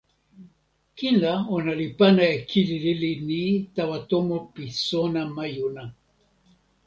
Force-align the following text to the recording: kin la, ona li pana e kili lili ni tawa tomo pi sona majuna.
kin 0.97 1.15
la, 1.23 1.33
ona 1.55 1.73
li 1.79 1.87
pana 1.99 2.23
e 2.35 2.37
kili 2.49 2.77
lili 2.85 3.11
ni 3.27 3.41
tawa 3.75 3.97
tomo 4.09 4.37
pi 4.53 4.65
sona 4.87 5.21
majuna. 5.35 5.83